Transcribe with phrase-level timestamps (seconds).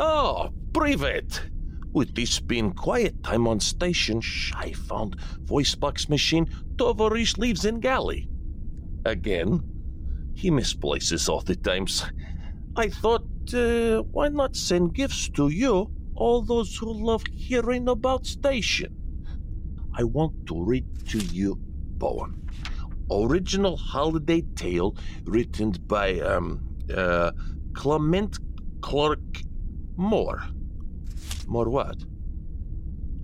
[0.00, 1.42] Oh, privet!
[1.92, 4.22] With this being quiet time on station,
[4.54, 6.46] I found voice box machine
[6.76, 8.28] Tovarish leaves in galley.
[9.04, 9.60] Again,
[10.34, 12.04] he misplaces all the times.
[12.76, 18.24] I thought, uh, why not send gifts to you, all those who love hearing about
[18.24, 18.94] station?
[19.94, 21.58] I want to read to you
[21.98, 22.46] poem.
[23.10, 24.94] Original holiday tale
[25.24, 26.60] written by um,
[26.94, 27.32] uh,
[27.72, 28.38] Clement
[28.80, 29.42] Clarke
[29.98, 30.44] Moore.
[31.48, 31.96] More what?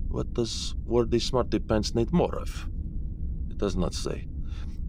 [0.09, 2.69] What does Wordy Smarty Pants need more of?
[3.49, 4.27] It does not say.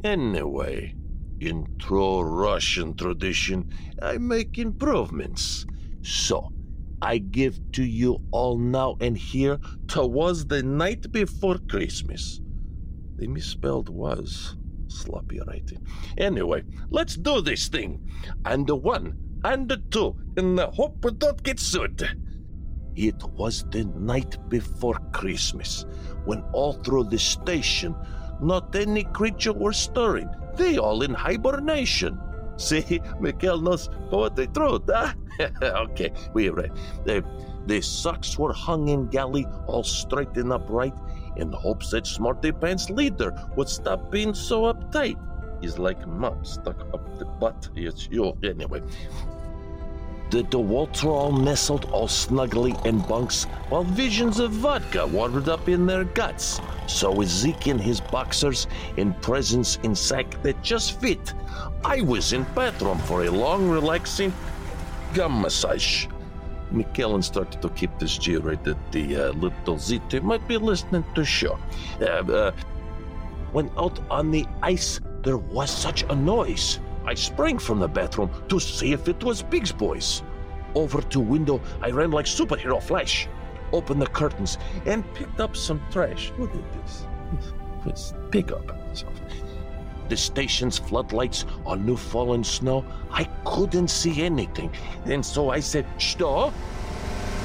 [0.02, 0.96] Anyway,
[1.38, 3.70] in true Russian tradition,
[4.02, 5.64] I make improvements.
[6.02, 6.52] So,
[7.00, 12.40] I give to you all now and here twas the night before Christmas.
[13.14, 14.56] The misspelled was
[14.88, 15.86] sloppy writing.
[16.18, 18.10] Anyway, let's do this thing.
[18.44, 22.02] And the one, and the two, and I hope we don't get sued.
[22.96, 25.86] It was the night before Christmas,
[26.24, 27.94] when all through the station,
[28.40, 30.28] not any creature were stirring.
[30.56, 32.18] They all in hibernation.
[32.56, 35.12] See, Mikhail knows poetry truth, huh?
[35.62, 36.72] okay, we read.
[37.04, 37.24] The,
[37.66, 40.94] the socks were hung in galley, all straight and upright,
[41.36, 45.20] in hopes that Smarty Pants leader would stop being so uptight.
[45.60, 47.68] He's like mop stuck up the butt.
[47.74, 48.82] It's you anyway.
[50.28, 55.68] The DeWalts were all nestled all snugly in bunks, while visions of vodka warmed up
[55.68, 56.60] in their guts.
[56.88, 61.32] So Zeke in his boxers, in presents in sack that just fit.
[61.84, 64.32] I was in bathroom for a long, relaxing
[65.14, 66.06] gum massage.
[66.72, 68.76] McKellen started to keep this G rated.
[68.90, 71.58] The uh, little ZT might be listening to show.
[72.00, 72.52] Uh, uh,
[73.52, 76.80] when out on the ice, there was such a noise.
[77.06, 80.22] I sprang from the bathroom to see if it was Big's boys.
[80.74, 83.28] Over to window, I ran like superhero Flash.
[83.72, 86.32] Opened the curtains and picked up some trash.
[86.38, 87.06] Look at this.
[87.86, 88.72] It's pick up.
[90.08, 94.70] The station's floodlights on new fallen snow, I couldn't see anything.
[95.04, 96.52] And so I said, Stop.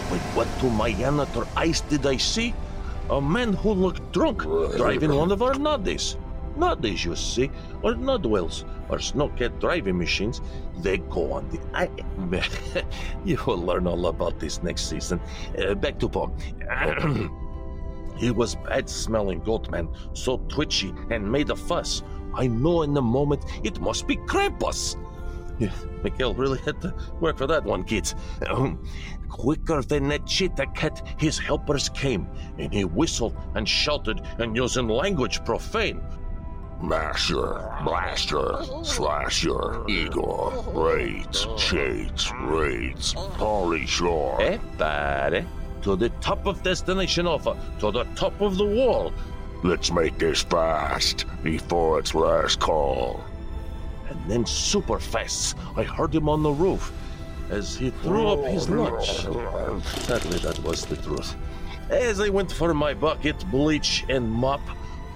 [0.10, 2.54] But what to my amateur eyes did I see?
[3.10, 4.44] A man who looked drunk
[4.78, 6.18] driving one of our noddies.
[6.56, 7.50] Noddies, you see,
[7.82, 10.42] or nodwells, or snowcat driving machines.
[10.80, 11.60] They go on the.
[11.74, 11.90] I,
[13.26, 15.22] you will learn all about this next season.
[15.58, 16.34] Uh, back to poem.
[18.18, 22.04] he was bad smelling goatman, so twitchy and made a fuss.
[22.34, 24.98] I know in the moment it must be Krampus.
[25.60, 25.72] Yeah,
[26.04, 28.16] Mikhail really had to work for that one, kids.
[28.48, 28.84] Um,
[29.30, 32.28] quicker than that cheetah cat, his helpers came,
[32.58, 36.02] and he whistled and shouted and using language profane.
[36.82, 44.42] Masher, Blaster, Slasher, Eagle, Raids, Shades, Raids, Pauly Shore.
[44.42, 45.46] Eh, buddy?
[45.84, 49.14] To the top of Destination Alpha, to the top of the wall.
[49.64, 53.24] Let's make this fast before its last call.
[54.10, 56.92] And then super fast, I heard him on the roof
[57.50, 59.26] as he threw up his lunch.
[60.06, 61.36] Sadly, that was the truth.
[61.90, 64.62] As I went for my bucket, bleach, and mop,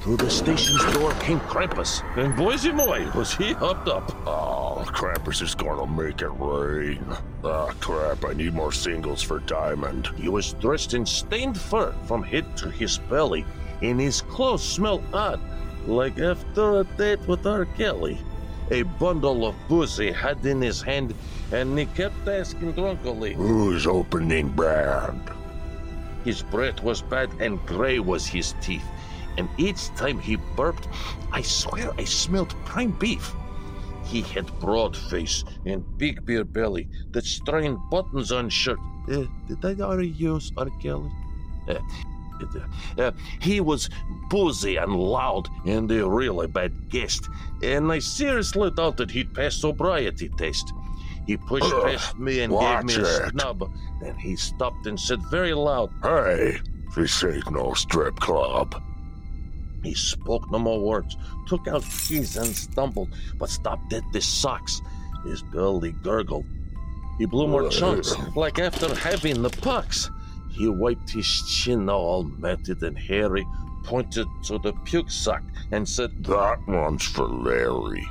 [0.06, 4.16] through the station's door came Krampus, and boise boy, was he hopped up.
[4.28, 7.04] Oh, Krampus is gonna make it rain.
[7.44, 10.10] Ah, crap, I need more singles for Diamond.
[10.16, 13.46] He was dressed in stained fur from head to his belly,
[13.82, 15.40] and his clothes smelled odd,
[15.88, 17.66] like after a date with R.
[17.66, 18.20] Kelly.
[18.70, 21.16] A bundle of booze he had in his hand,
[21.52, 25.32] and he kept asking drunkenly, Who's opening brand?
[26.24, 28.86] His breath was bad, and gray was his teeth.
[29.38, 30.88] And each time he burped,
[31.32, 33.34] I swear I smelled prime beef.
[34.06, 38.80] He had broad face and big beer belly that strained buttons on shirt.
[39.12, 40.70] Uh, did I already use R.
[40.82, 41.12] Kelly?
[41.68, 41.80] Uh,
[42.98, 43.90] uh, he was
[44.30, 47.30] boozy and loud and a really bad guest,
[47.64, 50.72] and I seriously doubted he'd pass sobriety test.
[51.26, 53.30] He pushed Ugh, past me and gave me a it.
[53.32, 53.72] snub.
[54.02, 56.58] Then he stopped and said very loud, Hey,
[56.96, 58.80] this ain't no strip club.
[59.86, 61.16] He spoke no more words,
[61.48, 64.82] took out keys and stumbled, but stopped at the socks.
[65.24, 66.46] His belly gurgled.
[67.20, 67.70] He blew more uh.
[67.70, 70.10] chunks, like after having the pucks.
[70.50, 73.46] He wiped his chin, all matted and hairy,
[73.84, 78.08] pointed to the puke sock, and said, That one's for Larry.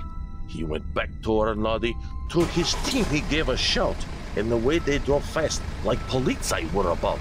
[0.47, 1.97] He went back to noddy.
[2.31, 3.97] To his team, he gave a shout,
[4.37, 7.21] and the way they drove fast, like police I were about.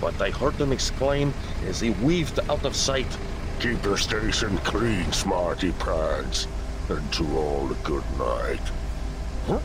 [0.00, 1.34] But I heard him exclaim
[1.66, 3.18] as he weaved out of sight,
[3.60, 6.46] Keep your station clean, smarty pants.
[6.88, 8.60] And to all a good night.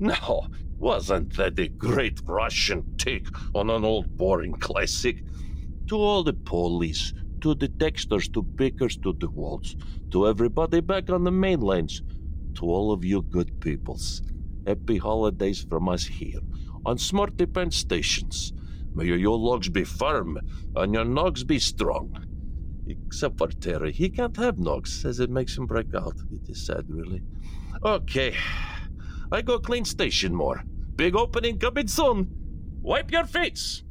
[0.00, 0.48] Now,
[0.78, 5.22] wasn't that a great Russian take on an old boring classic?
[5.86, 7.12] To all the police,
[7.42, 9.76] to the Dexters, to Bickers, to the Waltz,
[10.10, 12.02] to everybody back on the main lanes,
[12.54, 14.22] to all of you good peoples.
[14.66, 16.40] Happy holidays from us here
[16.84, 18.52] on Smarty Pants Stations.
[18.94, 20.38] May your logs be firm
[20.76, 22.26] and your nogs be strong.
[22.86, 23.92] Except for Terry.
[23.92, 26.16] He can't have nogs, as it makes him break out.
[26.32, 27.22] It is sad, really.
[27.84, 28.34] Okay.
[29.30, 30.62] I go clean station more.
[30.96, 32.28] Big opening coming soon.
[32.82, 33.84] Wipe your face.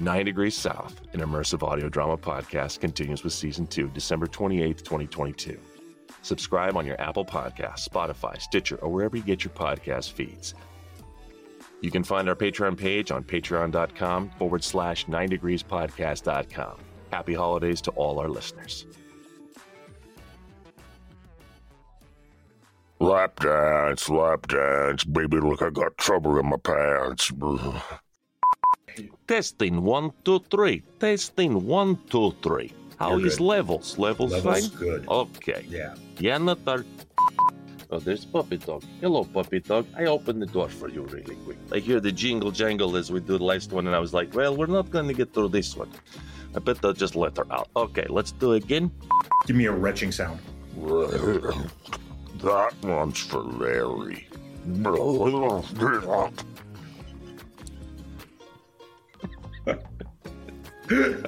[0.00, 5.58] Nine Degrees South, an immersive audio drama podcast, continues with season two, December 28th, 2022.
[6.22, 10.54] Subscribe on your Apple Podcast, Spotify, Stitcher, or wherever you get your podcast feeds.
[11.80, 16.78] You can find our Patreon page on patreon.com forward slash 9degreespodcast.com.
[17.12, 18.86] Happy holidays to all our listeners.
[23.00, 25.04] Lap dance, lap dance.
[25.04, 27.30] Baby, look, I got trouble in my pants.
[29.28, 30.82] Testing one, two, three.
[30.98, 32.72] Testing one, two, three.
[32.98, 33.44] How You're is good.
[33.44, 33.98] levels?
[33.98, 34.78] Levels, Levels fine?
[34.78, 35.08] good.
[35.08, 35.64] Okay.
[35.68, 35.94] Yeah.
[36.18, 36.84] Yeah, not our.
[37.90, 38.82] Oh, there's puppy dog.
[39.00, 39.86] Hello, puppy dog.
[39.96, 41.56] I opened the door for you really quick.
[41.72, 44.34] I hear the jingle jangle as we do the last one, and I was like,
[44.34, 45.88] well, we're not going to get through this one.
[46.54, 47.68] I bet they'll just let her out.
[47.76, 48.90] Okay, let's do it again.
[49.46, 50.40] Give me a retching sound.
[52.42, 54.26] That one's for Larry.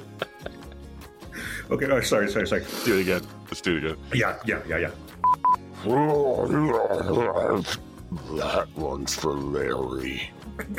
[1.71, 1.85] Okay.
[1.85, 2.63] Oh, sorry, sorry, sorry.
[2.83, 3.21] Do it again.
[3.45, 3.97] Let's do it again.
[4.13, 4.91] Yeah, yeah, yeah, yeah.
[8.35, 10.31] That one's for Larry.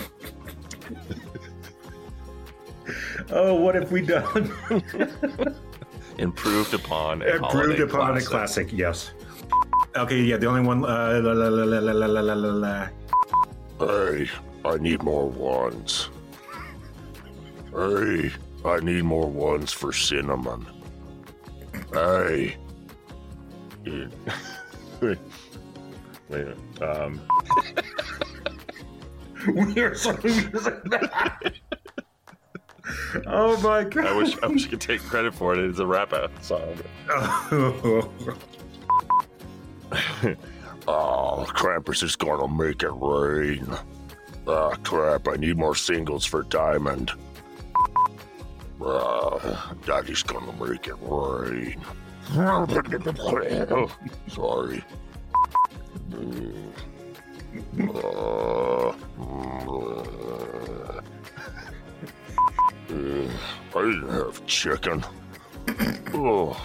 [3.31, 4.53] Oh, what have we done?
[6.19, 7.55] Improved upon a classic.
[7.55, 8.27] Improved upon classic.
[8.27, 8.73] a classic.
[8.73, 9.13] Yes.
[9.97, 10.21] Okay.
[10.21, 10.37] Yeah.
[10.37, 10.85] The only one.
[10.85, 12.89] Uh, la, la, la, la, la, la, la, la, la.
[13.79, 14.29] Hey,
[14.65, 16.11] I need more ones.
[17.75, 18.33] Hey,
[18.65, 20.67] I need more ones for cinnamon.
[21.93, 22.57] Hey,
[23.85, 25.19] Wait,
[26.29, 26.47] wait,
[26.81, 27.21] um,
[29.55, 30.17] we are so
[33.27, 34.07] Oh my god.
[34.07, 35.59] I wish I wish I could take credit for it.
[35.59, 36.79] It's a rap out song.
[40.87, 43.67] oh, Krampus is gonna make it rain.
[44.47, 47.11] Ah, crap, I need more singles for Diamond.
[48.81, 49.22] Ah,
[49.85, 51.81] Daddy's gonna make it rain.
[54.29, 54.85] Sorry.
[63.75, 65.03] I didn't have chicken.
[66.15, 66.61] oh,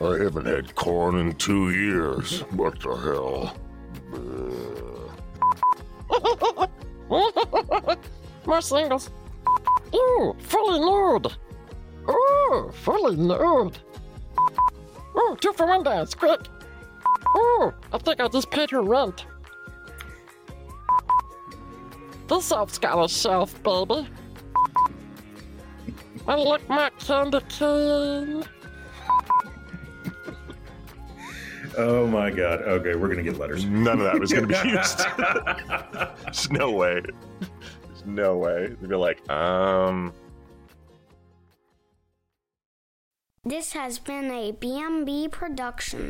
[0.00, 2.40] I haven't had corn in two years.
[2.50, 3.56] What the hell?
[8.46, 9.10] More singles.
[9.94, 11.32] Ooh, fully nude.
[12.50, 13.78] Ooh, fully nude.
[15.16, 16.40] Ooh, two for one dance, quick.
[17.36, 19.26] Ooh, I think I just paid her rent.
[22.28, 24.08] This elf's got a shelf, baby.
[26.26, 28.44] And look, my candy cane.
[31.76, 32.62] oh my god.
[32.62, 33.64] Okay, we're gonna get letters.
[33.64, 35.00] None of that was going to be used.
[36.24, 37.02] There's no way.
[37.40, 38.68] There's no way.
[38.80, 40.12] They'd be like, um,
[43.42, 46.08] This has been a BMB production.